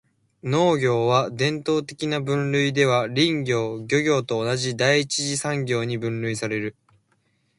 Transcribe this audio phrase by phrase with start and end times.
[0.41, 6.75] 農業は、伝統的な分類では林業・漁業と同じ第一次産業に分類される。